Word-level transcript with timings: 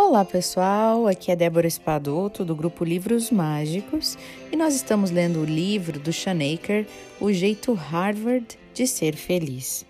Olá 0.00 0.24
pessoal, 0.24 1.08
aqui 1.08 1.32
é 1.32 1.36
Débora 1.36 1.66
Espadoto 1.66 2.44
do 2.44 2.54
grupo 2.54 2.84
Livros 2.84 3.32
Mágicos 3.32 4.16
e 4.50 4.56
nós 4.56 4.76
estamos 4.76 5.10
lendo 5.10 5.40
o 5.40 5.44
livro 5.44 5.98
do 5.98 6.12
Shanaker, 6.12 6.86
O 7.20 7.32
Jeito 7.32 7.74
Harvard 7.74 8.56
de 8.72 8.86
Ser 8.86 9.16
Feliz. 9.16 9.84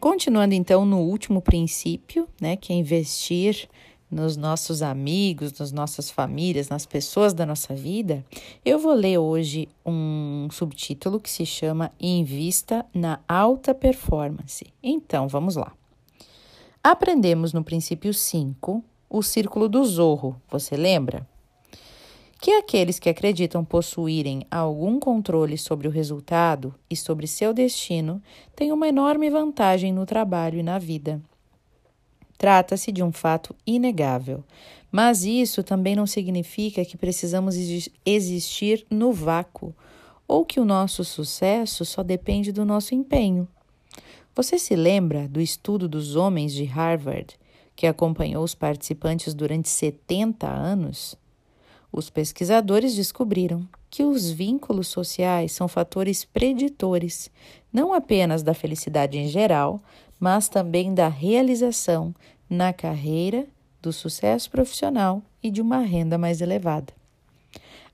Continuando 0.00 0.54
então 0.54 0.84
no 0.84 0.98
último 0.98 1.40
princípio, 1.40 2.28
né, 2.40 2.56
que 2.56 2.72
é 2.72 2.76
investir 2.76 3.68
nos 4.10 4.36
nossos 4.36 4.82
amigos, 4.82 5.56
nas 5.56 5.70
nossas 5.70 6.10
famílias, 6.10 6.68
nas 6.68 6.84
pessoas 6.84 7.32
da 7.32 7.46
nossa 7.46 7.76
vida, 7.76 8.24
eu 8.64 8.76
vou 8.80 8.92
ler 8.92 9.18
hoje 9.18 9.68
um 9.86 10.48
subtítulo 10.50 11.20
que 11.20 11.30
se 11.30 11.46
chama 11.46 11.92
Invista 12.00 12.84
na 12.92 13.20
Alta 13.28 13.72
Performance. 13.72 14.66
Então, 14.82 15.28
vamos 15.28 15.54
lá. 15.54 15.72
Aprendemos 16.82 17.52
no 17.52 17.62
princípio 17.62 18.12
5 18.12 18.84
o 19.16 19.22
círculo 19.22 19.68
do 19.68 19.84
zorro, 19.84 20.34
você 20.50 20.76
lembra? 20.76 21.24
Que 22.40 22.50
aqueles 22.54 22.98
que 22.98 23.08
acreditam 23.08 23.64
possuírem 23.64 24.44
algum 24.50 24.98
controle 24.98 25.56
sobre 25.56 25.86
o 25.86 25.90
resultado 25.90 26.74
e 26.90 26.96
sobre 26.96 27.28
seu 27.28 27.54
destino 27.54 28.20
têm 28.56 28.72
uma 28.72 28.88
enorme 28.88 29.30
vantagem 29.30 29.92
no 29.92 30.04
trabalho 30.04 30.58
e 30.58 30.64
na 30.64 30.80
vida. 30.80 31.22
Trata-se 32.36 32.90
de 32.90 33.04
um 33.04 33.12
fato 33.12 33.54
inegável, 33.64 34.42
mas 34.90 35.22
isso 35.22 35.62
também 35.62 35.94
não 35.94 36.08
significa 36.08 36.84
que 36.84 36.96
precisamos 36.96 37.54
existir 38.04 38.84
no 38.90 39.12
vácuo 39.12 39.72
ou 40.26 40.44
que 40.44 40.58
o 40.58 40.64
nosso 40.64 41.04
sucesso 41.04 41.84
só 41.84 42.02
depende 42.02 42.50
do 42.50 42.64
nosso 42.64 42.96
empenho. 42.96 43.46
Você 44.34 44.58
se 44.58 44.74
lembra 44.74 45.28
do 45.28 45.40
estudo 45.40 45.88
dos 45.88 46.16
homens 46.16 46.52
de 46.52 46.64
Harvard, 46.64 47.38
que 47.76 47.86
acompanhou 47.86 48.44
os 48.44 48.54
participantes 48.54 49.34
durante 49.34 49.68
70 49.68 50.48
anos? 50.48 51.16
Os 51.92 52.10
pesquisadores 52.10 52.94
descobriram 52.94 53.68
que 53.88 54.02
os 54.02 54.30
vínculos 54.30 54.88
sociais 54.88 55.52
são 55.52 55.68
fatores 55.68 56.24
preditores, 56.24 57.30
não 57.72 57.92
apenas 57.92 58.42
da 58.42 58.52
felicidade 58.52 59.16
em 59.16 59.28
geral, 59.28 59.80
mas 60.18 60.48
também 60.48 60.92
da 60.92 61.06
realização 61.06 62.14
na 62.50 62.72
carreira, 62.72 63.46
do 63.80 63.92
sucesso 63.92 64.50
profissional 64.50 65.22
e 65.42 65.50
de 65.50 65.60
uma 65.60 65.78
renda 65.80 66.16
mais 66.16 66.40
elevada. 66.40 66.92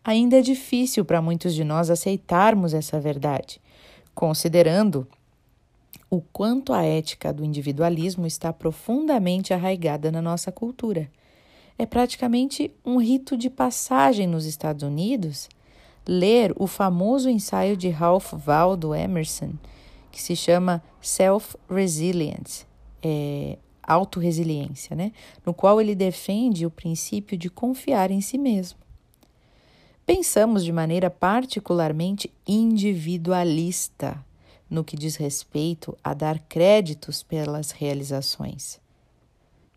Ainda 0.02 0.38
é 0.38 0.40
difícil 0.40 1.04
para 1.04 1.20
muitos 1.20 1.54
de 1.54 1.64
nós 1.64 1.90
aceitarmos 1.90 2.72
essa 2.72 2.98
verdade, 2.98 3.60
considerando 4.14 5.06
o 6.10 6.20
quanto 6.20 6.72
a 6.72 6.82
ética 6.82 7.32
do 7.32 7.44
individualismo 7.44 8.26
está 8.26 8.52
profundamente 8.52 9.54
arraigada 9.54 10.10
na 10.10 10.20
nossa 10.20 10.50
cultura. 10.50 11.10
É 11.78 11.86
praticamente 11.86 12.70
um 12.84 12.98
rito 12.98 13.36
de 13.36 13.48
passagem 13.48 14.26
nos 14.26 14.44
Estados 14.44 14.82
Unidos 14.82 15.48
ler 16.06 16.52
o 16.56 16.66
famoso 16.66 17.28
ensaio 17.28 17.76
de 17.76 17.88
Ralph 17.88 18.32
Waldo 18.32 18.94
Emerson, 18.94 19.52
que 20.10 20.20
se 20.20 20.34
chama 20.34 20.82
Self-Resilience, 21.00 22.66
é, 23.02 23.56
autorresiliência, 23.82 24.96
né? 24.96 25.12
no 25.46 25.54
qual 25.54 25.80
ele 25.80 25.94
defende 25.94 26.66
o 26.66 26.70
princípio 26.70 27.38
de 27.38 27.48
confiar 27.48 28.10
em 28.10 28.20
si 28.20 28.36
mesmo. 28.36 28.78
Pensamos 30.04 30.64
de 30.64 30.72
maneira 30.72 31.08
particularmente 31.08 32.32
individualista 32.46 34.24
no 34.70 34.84
que 34.84 34.96
diz 34.96 35.16
respeito 35.16 35.98
a 36.02 36.14
dar 36.14 36.38
créditos 36.38 37.22
pelas 37.22 37.72
realizações. 37.72 38.78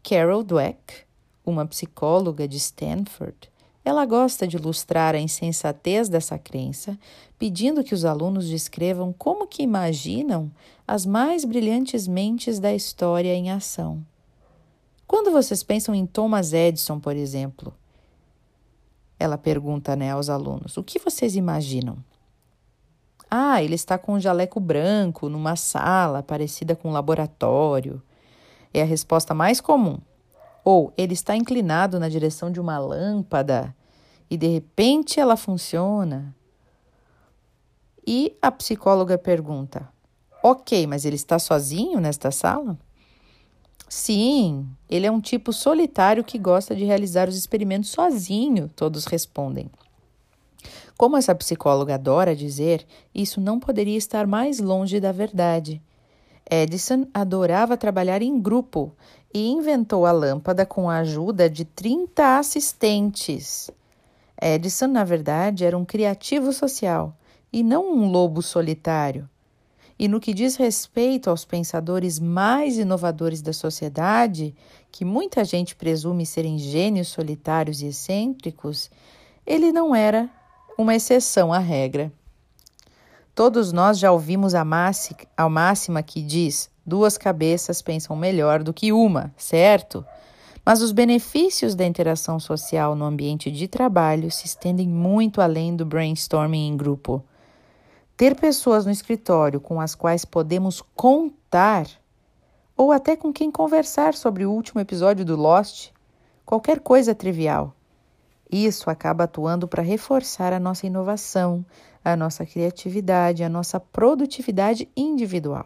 Carol 0.04 0.44
Dweck, 0.44 1.04
uma 1.44 1.66
psicóloga 1.66 2.48
de 2.48 2.58
Stanford, 2.58 3.52
ela 3.84 4.06
gosta 4.06 4.48
de 4.48 4.56
ilustrar 4.56 5.14
a 5.14 5.20
insensatez 5.20 6.08
dessa 6.08 6.38
crença, 6.38 6.98
pedindo 7.38 7.84
que 7.84 7.94
os 7.94 8.06
alunos 8.06 8.48
descrevam 8.48 9.12
como 9.12 9.48
que 9.48 9.62
imaginam 9.62 10.50
as 10.88 11.06
mais 11.06 11.44
brilhantes 11.44 12.08
mentes 12.08 12.60
da 12.60 12.74
história 12.74 13.34
em 13.34 13.52
ação. 13.52 14.06
Quando 15.06 15.32
vocês 15.32 15.64
pensam 15.64 15.94
em 15.94 16.06
Thomas 16.06 16.54
Edison, 16.54 17.00
por 17.00 17.16
exemplo, 17.16 17.74
ela 19.20 19.38
pergunta 19.38 19.96
né, 19.96 20.12
aos 20.12 20.30
alunos: 20.30 20.78
o 20.78 20.84
que 20.84 21.00
vocês 21.00 21.36
imaginam? 21.36 21.98
Ah, 23.36 23.64
ele 23.64 23.74
está 23.74 23.98
com 23.98 24.14
um 24.14 24.20
jaleco 24.20 24.60
branco 24.60 25.28
numa 25.28 25.56
sala 25.56 26.22
parecida 26.22 26.76
com 26.76 26.90
um 26.90 26.92
laboratório. 26.92 28.00
É 28.72 28.84
a 28.84 28.86
resposta 28.86 29.34
mais 29.34 29.60
comum. 29.60 29.98
Ou 30.64 30.94
ele 30.96 31.14
está 31.14 31.36
inclinado 31.36 32.00
na 32.00 32.10
direção 32.10 32.52
de 32.52 32.62
uma 32.62 32.78
lâmpada 32.78 33.76
e 34.30 34.38
de 34.38 34.46
repente 34.46 35.20
ela 35.20 35.36
funciona. 35.36 36.36
E 38.06 38.38
a 38.40 38.52
psicóloga 38.52 39.18
pergunta: 39.18 39.90
Ok, 40.44 40.86
mas 40.86 41.04
ele 41.04 41.16
está 41.16 41.40
sozinho 41.40 42.00
nesta 42.00 42.30
sala? 42.30 42.78
Sim, 43.90 44.70
ele 44.88 45.08
é 45.08 45.12
um 45.12 45.20
tipo 45.20 45.52
solitário 45.52 46.24
que 46.24 46.38
gosta 46.38 46.76
de 46.76 46.86
realizar 46.86 47.28
os 47.28 47.36
experimentos 47.36 47.90
sozinho, 47.90 48.70
todos 48.76 49.06
respondem. 49.06 49.72
Como 50.98 51.18
essa 51.18 51.34
psicóloga 51.34 51.96
adora 51.96 52.36
dizer, 52.36 52.86
isso 53.14 53.42
não 53.42 53.60
poderia 53.60 53.98
estar 53.98 54.28
mais 54.28 54.60
longe 54.60 55.00
da 55.00 55.12
verdade. 55.12 55.82
Edison 56.50 57.08
adorava 57.14 57.76
trabalhar 57.76 58.22
em 58.22 58.40
grupo 58.40 58.94
e 59.34 59.48
inventou 59.50 60.06
a 60.06 60.12
lâmpada 60.12 60.66
com 60.66 60.90
a 60.90 60.98
ajuda 60.98 61.50
de 61.50 61.66
30 61.66 62.38
assistentes. 62.38 63.72
Edison, 64.40 64.88
na 64.88 65.04
verdade, 65.04 65.66
era 65.66 65.78
um 65.78 65.86
criativo 65.86 66.54
social 66.54 67.16
e 67.52 67.64
não 67.64 67.92
um 67.92 68.10
lobo 68.10 68.42
solitário. 68.42 69.28
E 69.98 70.08
no 70.08 70.20
que 70.20 70.34
diz 70.34 70.56
respeito 70.56 71.30
aos 71.30 71.46
pensadores 71.46 72.20
mais 72.20 72.78
inovadores 72.78 73.42
da 73.42 73.54
sociedade, 73.54 74.54
que 74.92 75.06
muita 75.06 75.46
gente 75.46 75.76
presume 75.76 76.26
serem 76.26 76.58
gênios 76.58 77.08
solitários 77.08 77.82
e 77.82 77.88
excêntricos, 77.88 78.92
ele 79.46 79.72
não 79.72 79.96
era 79.96 80.30
uma 80.78 80.96
exceção 80.96 81.54
à 81.54 81.60
regra. 81.60 82.12
Todos 83.36 83.72
nós 83.72 83.98
já 83.98 84.12
ouvimos 84.12 84.54
a, 84.54 84.64
máxima 84.64 86.04
que 86.04 86.22
diz: 86.22 86.70
duas 86.86 87.18
cabeças 87.18 87.82
pensam 87.82 88.16
melhor 88.16 88.62
do 88.62 88.74
que 88.74 88.92
uma, 88.92 89.34
certo? 89.38 90.06
Mas 90.66 90.82
os 90.82 90.92
benefícios 90.92 91.76
da 91.76 91.86
interação 91.86 92.40
social 92.40 92.96
no 92.96 93.06
ambiente 93.06 93.52
de 93.52 93.68
trabalho 93.68 94.32
se 94.32 94.46
estendem 94.46 94.88
muito 94.88 95.42
além 95.42 95.76
do 95.76 95.86
brainstorming 95.86 96.68
em 96.68 96.78
grupo. 96.78 97.24
Ter 98.16 98.36
pessoas 98.36 98.86
no 98.86 98.92
escritório 98.92 99.60
com 99.60 99.82
as 99.82 99.96
quais 99.96 100.24
podemos 100.24 100.82
contar, 100.96 101.88
ou 102.78 102.92
até 102.92 103.16
com 103.16 103.34
quem 103.34 103.52
conversar 103.52 104.14
sobre 104.14 104.46
o 104.46 104.52
último 104.52 104.80
episódio 104.80 105.26
do 105.26 105.36
Lost, 105.36 105.90
qualquer 106.46 106.80
coisa 106.80 107.14
trivial 107.14 107.76
isso 108.54 108.90
acaba 108.90 109.24
atuando 109.24 109.68
para 109.68 109.82
reforçar 109.82 110.54
a 110.54 110.60
nossa 110.60 110.86
inovação, 110.86 111.66
a 112.04 112.16
nossa 112.16 112.46
criatividade, 112.46 113.44
a 113.44 113.50
nossa 113.50 113.80
produtividade 113.80 114.88
individual. 114.96 115.66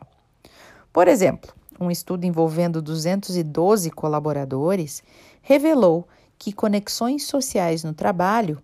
Por 0.93 1.07
exemplo, 1.07 1.53
um 1.79 1.91
estudo 1.91 2.25
envolvendo 2.25 2.81
212 2.81 3.91
colaboradores 3.91 5.03
revelou 5.41 6.07
que 6.37 6.53
conexões 6.53 7.25
sociais 7.25 7.83
no 7.83 7.93
trabalho 7.93 8.61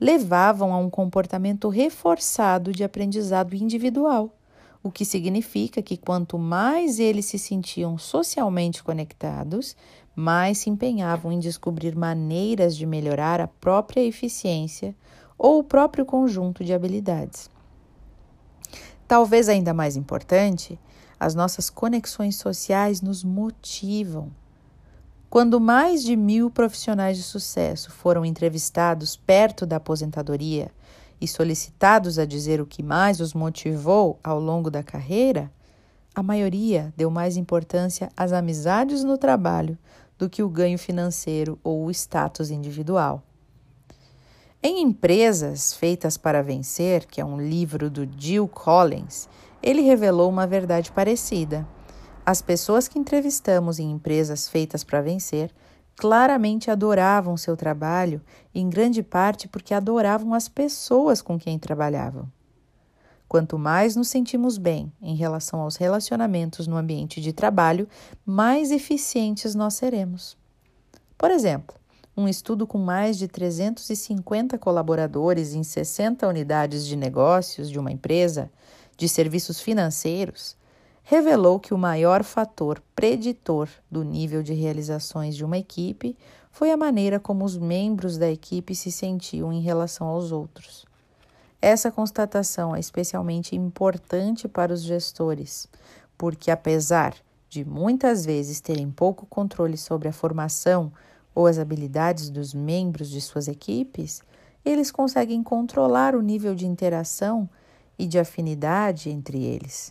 levavam 0.00 0.72
a 0.72 0.78
um 0.78 0.90
comportamento 0.90 1.68
reforçado 1.68 2.72
de 2.72 2.84
aprendizado 2.84 3.54
individual, 3.54 4.36
o 4.82 4.90
que 4.90 5.04
significa 5.04 5.80
que 5.80 5.96
quanto 5.96 6.38
mais 6.38 6.98
eles 6.98 7.24
se 7.24 7.38
sentiam 7.38 7.96
socialmente 7.96 8.82
conectados, 8.82 9.76
mais 10.14 10.58
se 10.58 10.70
empenhavam 10.70 11.32
em 11.32 11.38
descobrir 11.38 11.96
maneiras 11.96 12.76
de 12.76 12.86
melhorar 12.86 13.40
a 13.40 13.48
própria 13.48 14.00
eficiência 14.04 14.94
ou 15.36 15.58
o 15.58 15.64
próprio 15.64 16.04
conjunto 16.04 16.64
de 16.64 16.72
habilidades. 16.72 17.50
Talvez 19.06 19.48
ainda 19.48 19.74
mais 19.74 19.96
importante, 19.96 20.78
as 21.18 21.34
nossas 21.34 21.68
conexões 21.68 22.36
sociais 22.36 23.00
nos 23.00 23.22
motivam. 23.24 24.30
Quando 25.28 25.60
mais 25.60 26.04
de 26.04 26.14
mil 26.14 26.48
profissionais 26.48 27.16
de 27.16 27.22
sucesso 27.22 27.90
foram 27.90 28.24
entrevistados 28.24 29.16
perto 29.16 29.66
da 29.66 29.76
aposentadoria 29.76 30.70
e 31.20 31.26
solicitados 31.26 32.18
a 32.18 32.24
dizer 32.24 32.60
o 32.60 32.66
que 32.66 32.82
mais 32.82 33.20
os 33.20 33.34
motivou 33.34 34.18
ao 34.22 34.38
longo 34.38 34.70
da 34.70 34.82
carreira, 34.82 35.50
a 36.14 36.22
maioria 36.22 36.94
deu 36.96 37.10
mais 37.10 37.36
importância 37.36 38.08
às 38.16 38.32
amizades 38.32 39.02
no 39.02 39.18
trabalho 39.18 39.76
do 40.24 40.30
que 40.30 40.42
o 40.42 40.48
ganho 40.48 40.78
financeiro 40.78 41.58
ou 41.62 41.84
o 41.84 41.90
status 41.90 42.50
individual. 42.50 43.22
Em 44.62 44.80
Empresas 44.80 45.74
Feitas 45.74 46.16
para 46.16 46.42
Vencer, 46.42 47.06
que 47.06 47.20
é 47.20 47.24
um 47.24 47.38
livro 47.38 47.90
do 47.90 48.08
Jill 48.18 48.48
Collins, 48.48 49.28
ele 49.62 49.82
revelou 49.82 50.30
uma 50.30 50.46
verdade 50.46 50.90
parecida. 50.90 51.68
As 52.24 52.40
pessoas 52.40 52.88
que 52.88 52.98
entrevistamos 52.98 53.78
em 53.78 53.90
empresas 53.90 54.48
feitas 54.48 54.82
para 54.82 55.02
vencer 55.02 55.50
claramente 55.94 56.70
adoravam 56.70 57.36
seu 57.36 57.54
trabalho, 57.54 58.22
em 58.54 58.70
grande 58.70 59.02
parte 59.02 59.46
porque 59.46 59.74
adoravam 59.74 60.32
as 60.32 60.48
pessoas 60.48 61.20
com 61.20 61.38
quem 61.38 61.58
trabalhavam. 61.58 62.32
Quanto 63.34 63.58
mais 63.58 63.96
nos 63.96 64.06
sentimos 64.06 64.56
bem 64.56 64.92
em 65.02 65.16
relação 65.16 65.60
aos 65.60 65.74
relacionamentos 65.74 66.68
no 66.68 66.76
ambiente 66.76 67.20
de 67.20 67.32
trabalho, 67.32 67.88
mais 68.24 68.70
eficientes 68.70 69.56
nós 69.56 69.74
seremos. 69.74 70.36
Por 71.18 71.32
exemplo, 71.32 71.74
um 72.16 72.28
estudo 72.28 72.64
com 72.64 72.78
mais 72.78 73.18
de 73.18 73.26
350 73.26 74.56
colaboradores 74.56 75.52
em 75.52 75.64
60 75.64 76.28
unidades 76.28 76.86
de 76.86 76.94
negócios 76.94 77.68
de 77.68 77.76
uma 77.76 77.90
empresa 77.90 78.48
de 78.96 79.08
serviços 79.08 79.58
financeiros 79.58 80.56
revelou 81.02 81.58
que 81.58 81.74
o 81.74 81.78
maior 81.78 82.22
fator 82.22 82.80
preditor 82.94 83.68
do 83.90 84.04
nível 84.04 84.44
de 84.44 84.54
realizações 84.54 85.34
de 85.34 85.44
uma 85.44 85.58
equipe 85.58 86.16
foi 86.52 86.70
a 86.70 86.76
maneira 86.76 87.18
como 87.18 87.44
os 87.44 87.58
membros 87.58 88.16
da 88.16 88.30
equipe 88.30 88.76
se 88.76 88.92
sentiam 88.92 89.52
em 89.52 89.60
relação 89.60 90.06
aos 90.06 90.30
outros. 90.30 90.86
Essa 91.66 91.90
constatação 91.90 92.76
é 92.76 92.78
especialmente 92.78 93.56
importante 93.56 94.46
para 94.46 94.70
os 94.70 94.82
gestores, 94.82 95.66
porque 96.18 96.50
apesar 96.50 97.14
de 97.48 97.64
muitas 97.64 98.26
vezes 98.26 98.60
terem 98.60 98.90
pouco 98.90 99.24
controle 99.24 99.78
sobre 99.78 100.06
a 100.06 100.12
formação 100.12 100.92
ou 101.34 101.46
as 101.46 101.58
habilidades 101.58 102.28
dos 102.28 102.52
membros 102.52 103.08
de 103.08 103.18
suas 103.18 103.48
equipes, 103.48 104.22
eles 104.62 104.90
conseguem 104.90 105.42
controlar 105.42 106.14
o 106.14 106.20
nível 106.20 106.54
de 106.54 106.66
interação 106.66 107.48
e 107.98 108.06
de 108.06 108.18
afinidade 108.18 109.08
entre 109.08 109.42
eles. 109.42 109.90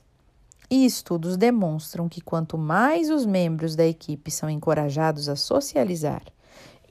E 0.69 0.85
estudos 0.85 1.37
demonstram 1.37 2.07
que 2.07 2.21
quanto 2.21 2.55
mais 2.55 3.09
os 3.09 3.25
membros 3.25 3.75
da 3.75 3.83
equipe 3.87 4.29
são 4.29 4.47
encorajados 4.47 5.27
a 5.27 5.35
socializar 5.35 6.21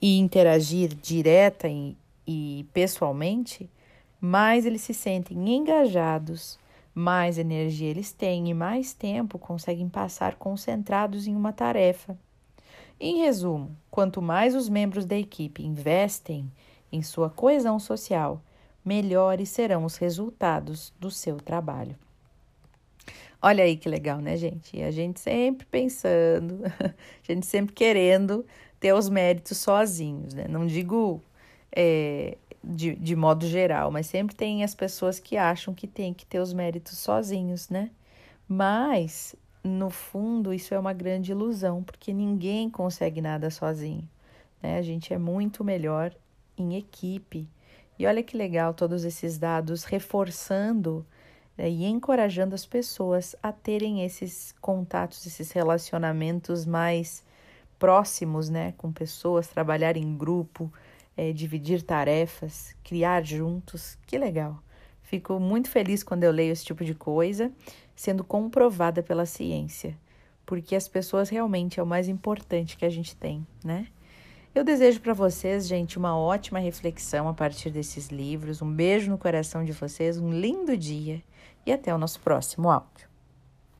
e 0.01 0.19
interagir 0.19 0.93
direta 0.93 1.69
e, 2.27 2.65
pessoalmente, 2.73 3.71
mais 4.25 4.65
eles 4.65 4.79
se 4.79 4.93
sentem 4.93 5.53
engajados, 5.53 6.57
mais 6.95 7.37
energia 7.37 7.89
eles 7.89 8.13
têm 8.13 8.49
e 8.49 8.53
mais 8.53 8.93
tempo 8.93 9.37
conseguem 9.37 9.89
passar 9.89 10.35
concentrados 10.35 11.27
em 11.27 11.35
uma 11.35 11.51
tarefa. 11.51 12.17
Em 12.97 13.17
resumo, 13.17 13.75
quanto 13.91 14.21
mais 14.21 14.55
os 14.55 14.69
membros 14.69 15.05
da 15.05 15.17
equipe 15.17 15.65
investem 15.65 16.49
em 16.89 17.01
sua 17.01 17.29
coesão 17.29 17.77
social, 17.79 18.41
melhores 18.85 19.49
serão 19.49 19.83
os 19.83 19.97
resultados 19.97 20.93
do 20.97 21.11
seu 21.11 21.35
trabalho. 21.35 21.97
Olha 23.41 23.65
aí 23.65 23.75
que 23.75 23.89
legal, 23.89 24.19
né, 24.19 24.37
gente? 24.37 24.77
E 24.77 24.83
a 24.83 24.89
gente 24.89 25.19
sempre 25.19 25.65
pensando, 25.65 26.61
a 26.79 26.93
gente 27.29 27.45
sempre 27.45 27.75
querendo 27.75 28.45
ter 28.79 28.93
os 28.93 29.09
méritos 29.09 29.57
sozinhos, 29.57 30.33
né? 30.33 30.45
Não 30.47 30.65
digo 30.65 31.21
é, 31.75 32.37
de, 32.63 32.95
de 32.95 33.15
modo 33.15 33.45
geral, 33.45 33.91
mas 33.91 34.07
sempre 34.07 34.35
tem 34.35 34.63
as 34.63 34.73
pessoas 34.73 35.19
que 35.19 35.35
acham 35.35 35.73
que 35.73 35.87
tem 35.87 36.13
que 36.13 36.25
ter 36.25 36.39
os 36.39 36.53
méritos 36.53 36.97
sozinhos, 36.97 37.69
né? 37.69 37.91
Mas, 38.47 39.35
no 39.63 39.89
fundo, 39.89 40.53
isso 40.53 40.73
é 40.73 40.79
uma 40.79 40.93
grande 40.93 41.31
ilusão, 41.31 41.83
porque 41.83 42.13
ninguém 42.13 42.69
consegue 42.69 43.21
nada 43.21 43.49
sozinho, 43.49 44.07
né? 44.61 44.77
A 44.77 44.81
gente 44.81 45.13
é 45.13 45.17
muito 45.17 45.63
melhor 45.63 46.15
em 46.57 46.75
equipe. 46.75 47.47
E 47.97 48.05
olha 48.05 48.23
que 48.23 48.37
legal 48.37 48.73
todos 48.73 49.03
esses 49.03 49.37
dados 49.37 49.83
reforçando 49.83 51.05
né, 51.57 51.69
e 51.69 51.85
encorajando 51.85 52.55
as 52.55 52.65
pessoas 52.65 53.35
a 53.41 53.51
terem 53.51 54.03
esses 54.03 54.53
contatos, 54.59 55.25
esses 55.25 55.51
relacionamentos 55.51 56.65
mais 56.65 57.23
próximos, 57.77 58.49
né, 58.49 58.73
com 58.77 58.91
pessoas, 58.91 59.47
trabalhar 59.47 59.97
em 59.97 60.17
grupo, 60.17 60.71
é, 61.15 61.31
dividir 61.31 61.81
tarefas, 61.81 62.75
criar 62.83 63.23
juntos. 63.23 63.97
Que 64.05 64.17
legal! 64.17 64.61
Fico 65.01 65.39
muito 65.39 65.69
feliz 65.69 66.03
quando 66.03 66.23
eu 66.23 66.31
leio 66.31 66.51
esse 66.51 66.65
tipo 66.65 66.83
de 66.83 66.95
coisa 66.95 67.51
sendo 67.95 68.23
comprovada 68.23 69.03
pela 69.03 69.25
ciência, 69.25 69.97
porque 70.45 70.75
as 70.75 70.87
pessoas 70.87 71.29
realmente 71.29 71.79
é 71.79 71.83
o 71.83 71.85
mais 71.85 72.07
importante 72.07 72.75
que 72.75 72.85
a 72.85 72.89
gente 72.89 73.15
tem, 73.15 73.45
né? 73.63 73.87
Eu 74.55 74.63
desejo 74.63 75.01
para 75.01 75.13
vocês, 75.13 75.67
gente, 75.67 75.97
uma 75.97 76.17
ótima 76.17 76.59
reflexão 76.59 77.27
a 77.27 77.33
partir 77.33 77.71
desses 77.71 78.09
livros. 78.09 78.61
Um 78.61 78.71
beijo 78.71 79.09
no 79.09 79.17
coração 79.17 79.65
de 79.65 79.71
vocês, 79.71 80.19
um 80.19 80.31
lindo 80.31 80.77
dia 80.77 81.23
e 81.65 81.71
até 81.71 81.93
o 81.93 81.97
nosso 81.97 82.19
próximo 82.19 82.69
áudio. 82.69 83.12